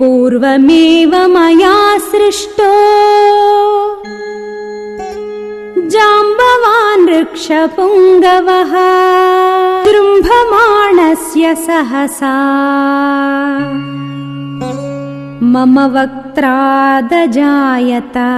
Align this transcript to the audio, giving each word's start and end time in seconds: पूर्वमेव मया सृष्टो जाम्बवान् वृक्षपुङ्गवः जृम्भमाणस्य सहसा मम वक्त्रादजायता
पूर्वमेव 0.00 1.14
मया 1.30 1.76
सृष्टो 2.10 2.66
जाम्बवान् 5.94 7.04
वृक्षपुङ्गवः 7.08 8.74
जृम्भमाणस्य 9.88 11.52
सहसा 11.66 12.32
मम 15.56 15.76
वक्त्रादजायता 15.98 18.30